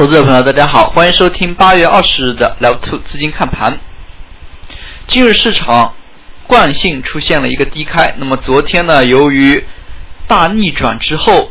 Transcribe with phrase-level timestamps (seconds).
[0.00, 3.78] 投资者朋友，大家好，欢迎收听八月二十日的 Level Two 资金看盘。
[5.08, 5.92] 今日市场
[6.46, 9.62] 惯性出现了一个低开，那么昨天呢，由于
[10.26, 11.50] 大逆转之后，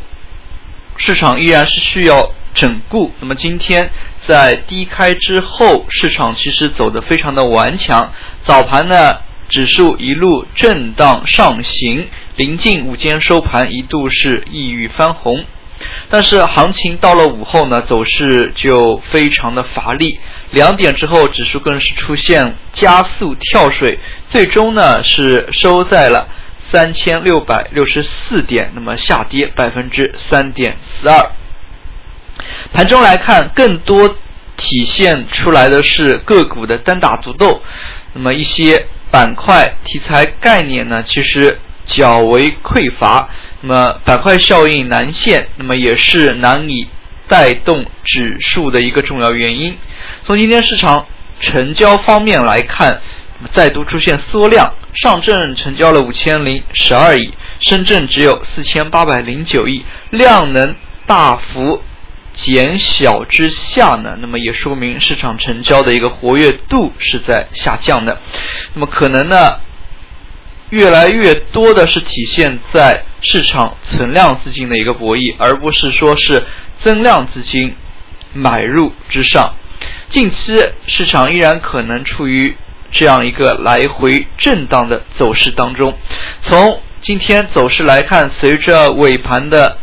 [0.98, 3.12] 市场依然是需要整固。
[3.20, 3.92] 那么今天
[4.28, 8.12] 在低开之后，市场其实走得非常的顽强。
[8.46, 9.20] 早盘呢，
[9.50, 15.46] 指数一路震荡上行，临近午间收盘一度是异域翻红。
[16.12, 20.20] 但是行情到了午后呢，走势就非常的乏力。
[20.52, 24.00] 两点之后，指数更是出现加速跳水，
[24.32, 26.28] 最终呢是收在了
[26.72, 31.32] 三千六百六十四点，那么下跌百分之三点四二。
[32.74, 34.10] 盘中来看，更多
[34.58, 37.62] 体现出来的是个股的单打独斗，
[38.14, 43.30] 那么一些板块题材概念呢，其实较为匮乏。
[43.62, 46.88] 那么板块效应难现，那么也是难以
[47.28, 49.78] 带动指数的一个重要原因。
[50.26, 51.06] 从今天市场
[51.42, 53.02] 成交方面来看，
[53.54, 61.84] 再度出现缩量，上证成交了五千零十二亿，深圳只有四千八百零九亿，量能大幅
[62.42, 68.22] 减小之下呢，那么也说明市场成交的一个活跃度是在下降的。
[68.74, 69.60] 那么可能呢？
[70.72, 76.44] 越来越多的是体现在市场存量资金的一个博弈，而不是说是
[76.84, 77.76] 增量资金
[78.34, 79.54] 买入之上。
[80.10, 80.36] 近期
[80.88, 82.56] 市场依然可能处于
[82.92, 85.96] 这样一个来回震荡的走势当中。
[86.42, 89.78] 从今天走势来看，随着尾盘的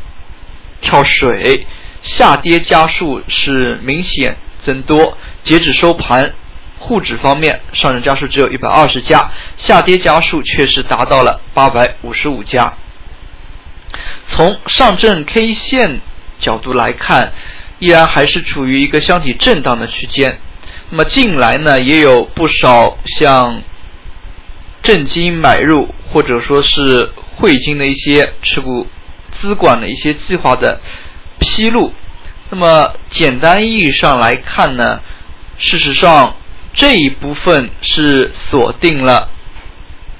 [0.80, 1.68] 跳水，
[2.02, 6.34] 下跌家数是明显增多，截止收盘。
[6.78, 12.74] 沪指方面，上证家数只有一百二十家，下跌家数却是达到了八百五十五家。
[14.30, 16.00] 从上证 K 线
[16.40, 17.32] 角度来看，
[17.78, 20.38] 依然还是处于一个箱体震荡的区间。
[20.90, 23.62] 那么近来呢，也有不少像
[24.82, 28.86] 证金买入或者说是汇金的一些持股
[29.40, 30.80] 资管的一些计划的
[31.38, 31.92] 披露。
[32.50, 35.00] 那么简单意义上来看呢，
[35.58, 36.34] 事实上。
[36.78, 39.30] 这一部分是锁定了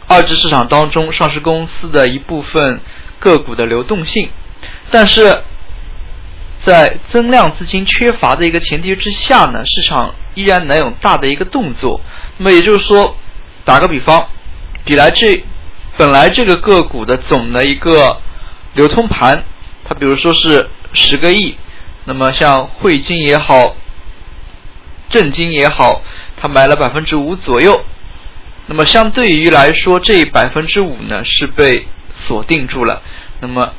[0.07, 2.81] 二级市场当中上市公司的一部分
[3.19, 4.29] 个股的流动性，
[4.91, 5.43] 但是
[6.65, 12.01] 在增量资金缺乏的一个前提之下呢，市场依然能有大的一个动作。
[12.39, 13.17] 那么也就是说，
[13.65, 14.29] 打个比方，
[14.85, 15.43] 比来这
[15.97, 18.21] 本来这个个股的总的一个
[18.75, 19.45] 流通盘，
[19.85, 21.57] 它比如说是十个亿，
[22.05, 23.75] 那么像汇金也好，
[25.09, 26.03] 证金也好。
[26.39, 27.83] 它买了百分之五左右，
[28.67, 31.87] 那么相对于来说，这百分之五呢是被
[32.27, 33.03] 锁定住了，
[33.41, 33.73] 那么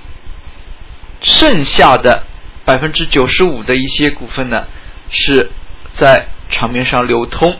[1.21, 2.23] 剩下的
[2.65, 4.65] 百分之九十五的一些股份呢
[5.09, 5.51] 是
[5.99, 7.55] 在场面上流通。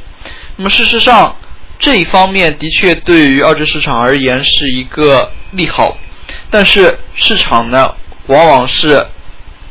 [0.55, 1.35] 那么事实上，
[1.79, 5.97] 这一方面的确对于二级市场而言是一个利好，
[6.49, 7.93] 但是市场呢
[8.27, 9.05] 往往是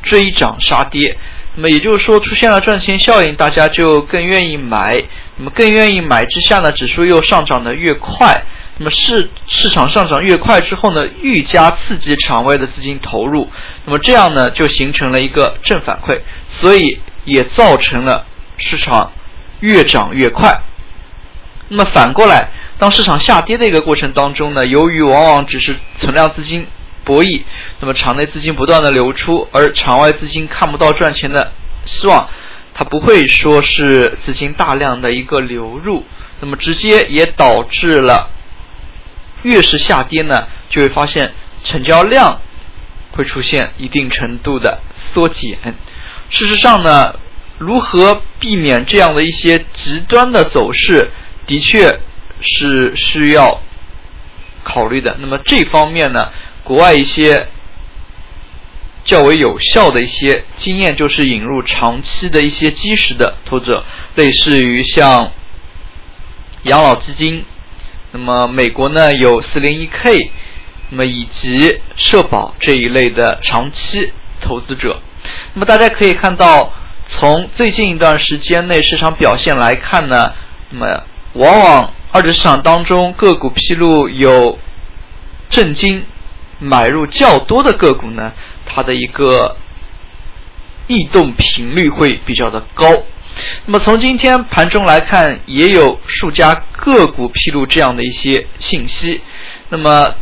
[0.03, 1.17] 追涨杀跌。
[1.55, 5.03] 那么也就是说，出现了赚钱效应，大家就更愿意买。
[5.39, 8.43] 那么更愿意买之下呢，指数又上涨的越快，
[8.79, 13.51] 那么市市场上涨越快之后呢，愈加刺激场外的资金投入。
[13.85, 16.21] 那么这样呢，就形成了一个正反馈，
[16.61, 18.27] 所以也造成了
[18.59, 19.13] 市场
[19.61, 20.61] 越涨越快。
[21.69, 22.49] 那么反过来，
[22.79, 26.67] 当市场下跌的一个过程当中呢，由于往往只是存量资金。
[27.05, 27.45] 博弈，
[27.79, 31.53] 那么场内资金不断的流出，而场外资金看不到赚钱的
[31.85, 32.29] 希望，
[32.75, 36.05] 它不会说是资金大量的一个流入，
[36.41, 38.29] 那么直接也导致了
[39.43, 41.33] 越是下跌呢，就会发现
[41.65, 42.41] 成交量
[43.13, 44.81] 会出现一定程度的
[45.13, 45.59] 缩减。
[46.31, 47.15] 事实上呢，
[47.59, 51.11] 如何避免这样的一些极端的走势，
[51.47, 52.01] 的确
[52.43, 53.61] 是需要
[54.65, 55.17] 考虑的。
[55.21, 56.31] 那么这方面呢？
[56.65, 57.47] 国外一些
[59.05, 63.85] 较为有效的一些经验，就是引入长期的一些基石的投资者，
[64.17, 65.31] 类似于像
[66.65, 67.45] 养老基金。
[68.13, 70.31] 那么美国呢有四零一 K，
[70.91, 75.01] 那么以及社保这一类的长期投资者。
[75.55, 76.73] 那么大家可以看到，
[77.19, 80.33] 从最近一段时间内市场表现来看呢，
[80.71, 81.03] 那么
[81.35, 84.59] 往往二级市场当中个股披露有
[85.51, 86.05] 震惊。
[86.59, 88.33] 买入较多的个股呢，
[88.65, 89.59] 它的一个
[90.87, 92.87] 异动频率会比较的高。
[93.69, 99.21] 那么从今天盘中来看，也有数家个股披露这样的一些信息。
[99.71, 100.15] 那么，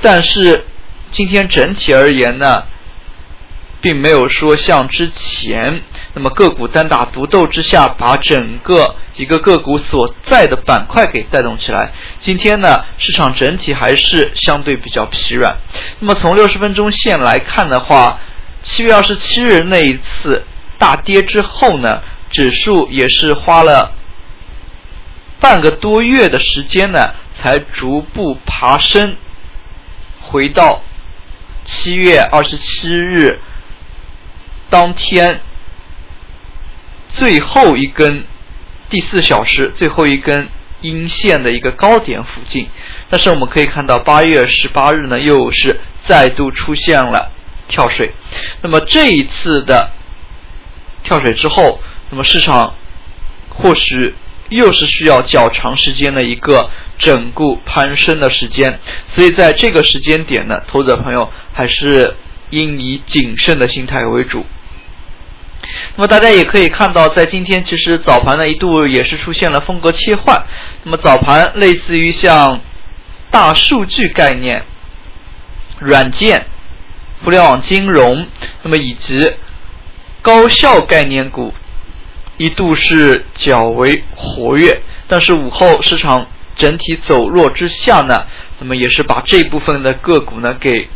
[0.00, 0.64] 但是
[1.10, 2.62] 今天整体而言呢，
[3.80, 5.82] 并没有说像之前
[6.14, 11.92] 那么个股单打独斗之下，把整个一个个股所在的板块给带动起来。
[12.22, 15.56] 今天呢，市场整体还是相对比较疲软。
[15.98, 18.20] 那么从六十分钟线来看的话，
[18.62, 20.44] 七月二十七日那一次
[20.78, 22.00] 大跌之后呢，
[22.38, 23.92] 指数也是花了
[25.40, 27.12] 半个多月的时间呢，
[27.42, 29.16] 才逐步爬升，
[30.20, 30.80] 回到
[31.66, 33.40] 七月二十七日
[34.70, 35.40] 当天
[37.16, 38.24] 最后一根
[38.88, 40.48] 第四小时最后一根。
[40.80, 42.68] 阴线的一个高点附近，
[43.10, 47.32] 但是我们可以看到八月十八日呢，又是再度出现了
[47.66, 48.12] 跳水。
[48.62, 49.90] 那么这一次的
[51.02, 51.80] 跳水之后，
[52.10, 52.74] 那么市场
[53.50, 54.14] 或许
[54.48, 58.80] 又是需要较长时间的一个整固攀升的时间。
[59.14, 62.16] 所以在这个时间点呢，投资者朋友还是
[62.50, 64.46] 应以谨慎的心态为主。
[65.96, 70.42] 那么大家也可以看到，在今天其实早盘呢一度也是出现了风格切换。
[70.84, 72.60] 那么早盘类似于像
[73.30, 74.64] 大数据概念、
[75.78, 76.46] 软件、
[77.22, 78.26] 互联网金融，
[78.62, 79.32] 那么以及
[80.22, 81.52] 高效概念股
[82.38, 84.80] 一度是较为活跃。
[85.06, 86.26] 但是午后市场
[86.56, 88.24] 整体走弱之下呢，
[88.58, 90.88] 那么也是把这部分的个股呢给。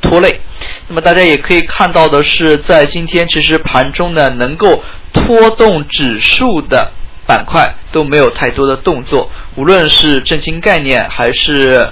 [0.00, 0.38] 拖累，
[0.86, 4.84] 那么大家也可以看到的是，在今天其实盘中呢，能够
[5.14, 6.92] 拖动指数的
[7.26, 11.90] 板块都没有太多的动作，无论是振兴概念还是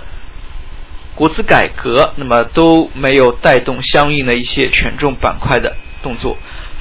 [1.15, 6.37] 国资改革，那么都没有带动相应的一些权重板块的动作，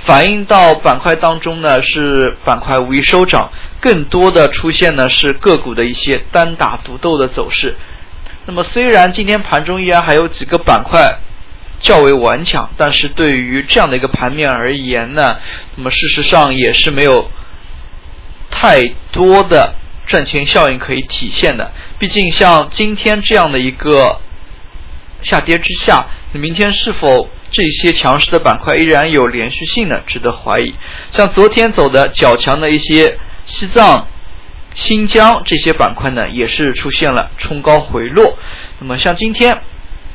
[0.06, 7.76] 反映到板块当中呢，是板块无一收涨，更多的出现呢是个股的一些单打独斗的走势。
[8.46, 11.20] 那么虽然今天盘中依然还有几个板块
[11.82, 15.38] 较为顽强，但是对于这样的一个盘面而言呢，
[15.76, 17.30] 那么事实上也是没有
[18.50, 19.76] 太多的
[20.08, 21.72] 赚钱效应可以体现的。
[22.00, 24.20] 毕竟像今天这样的一个
[25.22, 27.30] 下跌之下，明天是否
[27.62, 30.00] 这些强势的板块依然有连续性呢？
[30.08, 30.74] 值得怀疑。
[31.16, 34.08] 像昨天走的较强的一些西藏。
[34.74, 38.38] 新疆这些板块呢，也是出现了冲高回落。
[38.80, 39.62] 那么像今天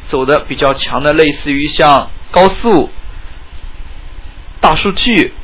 [0.08, 2.90] 走的比较强的，类似于像高速、
[4.58, 5.34] 大数据、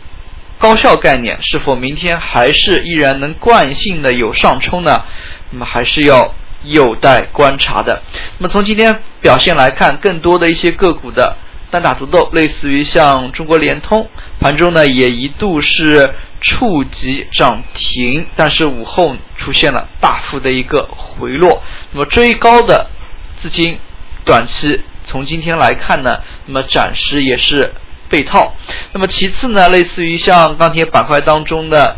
[0.58, 5.02] 高效概念，是否明天还是依然能惯性的有上冲呢？
[5.50, 6.34] 那么还是要
[6.64, 8.02] 有待观察的。
[8.38, 11.36] 那么从今天表现来看，更多的一些个股的
[11.72, 14.08] 单打独斗，类似于像中国联通，
[14.38, 16.14] 盘中呢也一度是。
[16.44, 21.62] 触及涨停，但是午后出现了大幅的一个回落。
[21.92, 22.90] 那么追高的
[23.40, 23.78] 资金，
[24.24, 27.72] 短期从今天来看呢，那么暂时也是
[28.08, 28.56] 被套。
[28.92, 31.96] 那么其次呢，类似于像钢铁板块当中的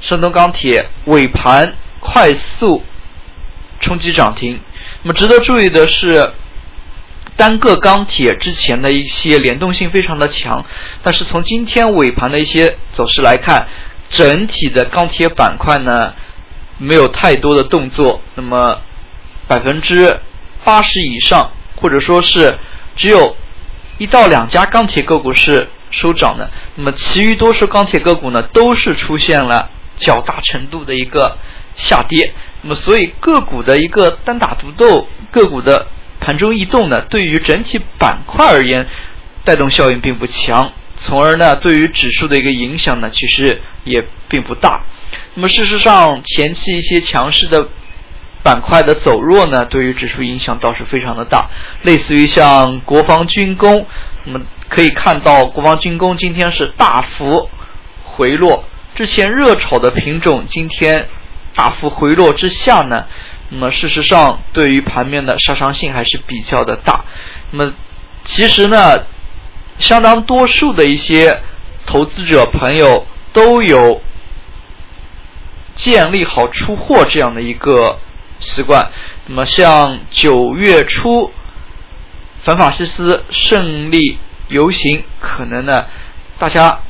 [0.00, 2.84] 山东钢铁，尾盘快速
[3.80, 4.60] 冲击涨停。
[5.02, 6.32] 那么值得注意的是。
[7.36, 10.64] 单个钢铁之前的一些联动性非常的强，
[11.02, 13.68] 但是从今天尾盘的一些走势来看，
[14.08, 16.14] 整体的钢铁板块呢
[16.78, 18.80] 没有太多的动作，那么
[19.46, 20.18] 百分之
[20.64, 22.58] 八十以上，或者说是
[22.96, 23.36] 只有
[23.98, 31.36] 一到两家钢铁个股是收涨的，那么其余多数钢铁个股呢都是出现了较大程度的一个
[31.76, 35.88] 下跌，那么所以个股的一个单打独斗，个股的。
[36.26, 38.84] 盘中异动呢，对于整体板块而言，
[39.44, 40.72] 带动效应并不强，
[41.04, 44.80] 从而呢，对于指数的一个影响呢，其实也并不大。
[45.34, 47.68] 那么事实上，前期一些强势的
[48.42, 51.48] 板块的走弱呢，对于指数影响倒是非常的大。
[51.82, 53.86] 类似于像国防军工，
[54.24, 57.48] 那么可以看到国防军工今天是大幅
[58.02, 58.64] 回落，
[58.96, 61.06] 之前热炒的品种今天
[61.54, 63.04] 大幅回落之下呢。
[63.48, 67.04] 那么事实上，对于盘面的杀伤性还是比较的大。
[67.52, 67.72] 那么
[68.34, 69.04] 其实呢，
[69.78, 71.40] 相当多数的一些
[71.86, 74.02] 投资者朋友都有
[75.76, 78.00] 建立好出货这样的一个
[78.40, 78.90] 习惯。
[79.26, 81.30] 那么像九月初
[82.42, 85.86] 反法西斯胜利游行，可能呢，
[86.40, 86.80] 大家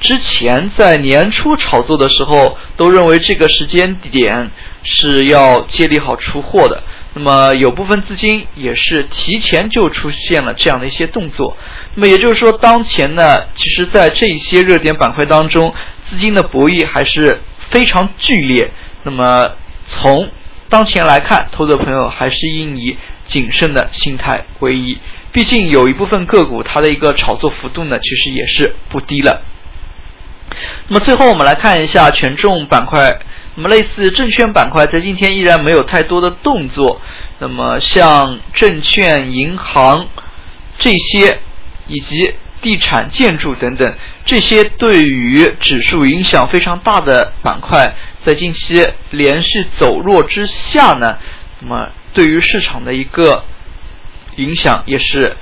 [0.00, 4.50] 之前在年初炒作的时候，都认为这个时间点。
[4.98, 6.82] 是要接力好出货的，
[7.14, 11.56] 那么有部分资金也是提前就出现了这样的一些动作，
[11.94, 15.74] 那么也就是说，当前呢，其实在这些热点板块当中，
[16.08, 18.70] 资金的博弈还是非常剧烈。
[19.02, 19.50] 那么
[20.00, 20.28] 从
[20.68, 22.96] 当前来看，投资者朋友还是应以
[23.28, 24.98] 谨慎的心态为宜。
[25.32, 29.42] 毕竟有一部分个股它的一个炒作幅度呢，其实也是不低了。
[30.88, 33.18] 那么最后我们来看一下权重板块，
[33.56, 37.00] 那么类似证券板块在今天依然没有太多的动作。
[37.38, 40.08] 那么像证券、银行
[40.78, 41.40] 这些，
[41.86, 43.94] 以及地产、建筑等等
[44.24, 47.94] 这些对于指数影响非常大的板块，
[48.24, 51.18] 在近期连续走弱之下呢，
[51.60, 53.44] 那么对于市场的一个
[54.36, 55.36] 影响也是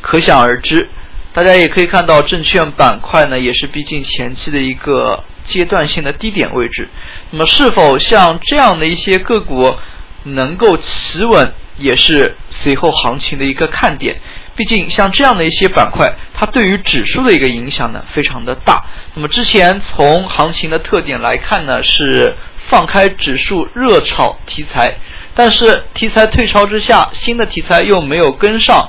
[0.00, 0.88] 可想而知。
[1.32, 6.88] 大家也可以看到，证券板块呢也是毕竟前期的一个阶段性的低点位置。
[7.30, 9.76] 那么，是否像这样的一些个股
[10.24, 14.16] 能够企稳，也是随后行情的一个看点。
[14.56, 18.84] 毕竟，像这样的一些板块，它对于指数的一个影响呢非常的大。
[19.14, 22.34] 那么，之前从行情的特点来看呢，是
[22.68, 24.96] 放开指数热炒题材，
[25.34, 28.88] 但是题材退潮之下，新的题材又没有跟上。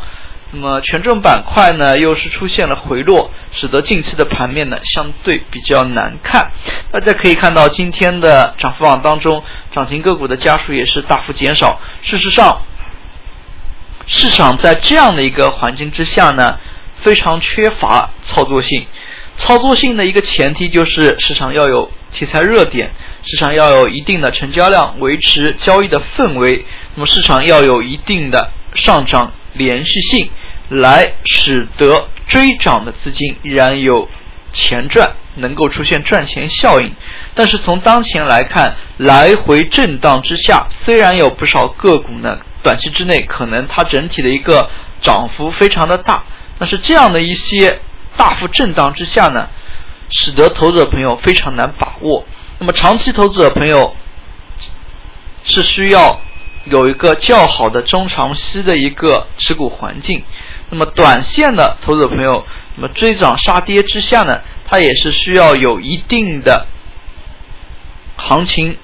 [0.52, 6.52] 那么权重板块呢，又是出现了回落，使得近期的盘面呢相对比较难看。
[6.90, 9.44] 大家可以看到，今天的涨幅榜当中，
[9.76, 11.82] 涨停个股的家数也是大幅减少。
[12.02, 12.62] 事实上，
[14.08, 16.58] 市场在这样的一个环境之下呢，
[17.04, 18.88] 非常缺乏操作性。
[19.40, 22.92] 操作性的一个前提就是市场要有题材热点，
[23.26, 26.66] 市场要有一定的成交量，维持交易的氛围。
[26.96, 29.34] 那么市场要有一定的上涨。
[29.58, 30.30] 连续性
[30.70, 34.08] 来使得追涨的资金依然有
[34.54, 36.92] 钱赚，能够出现赚钱效应。
[37.36, 44.70] 但是从当前来看，来回震荡之下，虽然有不少个股呢，短期之内可能它整体的一个
[45.02, 46.24] 涨幅非常的大，
[46.60, 47.80] 但是这样的一些
[48.18, 49.48] 大幅震荡之下呢，
[50.10, 52.26] 使得投资者朋友非常难把握。
[52.60, 53.96] 那么长期投资者朋友
[55.46, 56.20] 是需要。
[56.70, 60.24] 有一个较好的中长期的一个持股环境，
[60.70, 62.46] 那么短线的投资者朋友，
[62.76, 66.68] 那么追涨杀跌之下呢，它也是需要有一定的
[68.18, 68.78] 行情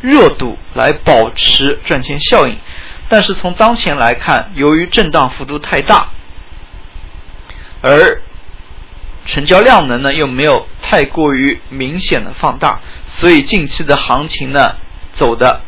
[0.00, 2.56] 热度来保持赚钱效应。
[3.08, 6.08] 但是从当前来看，由于震荡幅度太大，
[7.82, 8.22] 而
[9.26, 12.80] 成交量能呢又没有太过于明显的放大，
[13.20, 14.76] 所以近期的行情呢
[15.16, 15.60] 走的。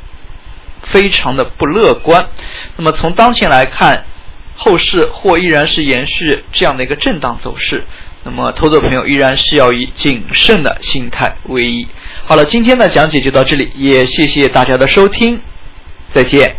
[0.90, 2.28] 非常的不乐观。
[2.76, 4.04] 那么从当前来看，
[4.56, 7.84] 后市或依然是延续这样的一个震荡走势。
[8.24, 11.86] 那么，投资朋友依然是要以谨慎的心态为宜。
[12.24, 15.40] 好了，今天的讲解就到这里，也谢谢大家的收听，
[16.12, 16.56] 再见。